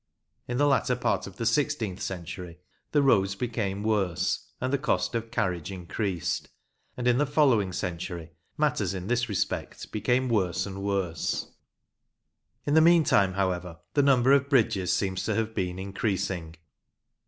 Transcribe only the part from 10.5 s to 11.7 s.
and worse.